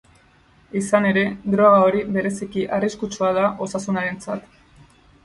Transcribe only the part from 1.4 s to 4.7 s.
droga hori bereziki arriskutsua da osasunarentzat.